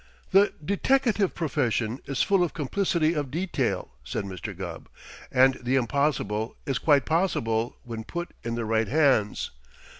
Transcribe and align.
"The 0.31 0.51
deteckative 0.65 1.35
profession 1.35 1.99
is 2.07 2.23
full 2.23 2.43
of 2.43 2.55
complicity 2.55 3.13
of 3.13 3.29
detail," 3.29 3.91
said 4.03 4.23
Mr. 4.25 4.57
Gubb, 4.57 4.89
"and 5.31 5.59
the 5.61 5.75
impossible 5.75 6.55
is 6.65 6.79
quite 6.79 7.05
possible 7.05 7.75
when 7.83 8.03
put 8.03 8.31
in 8.43 8.55
the 8.55 8.65
right 8.65 8.87
hands. 8.87 9.51